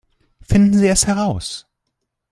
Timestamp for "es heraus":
0.87-1.67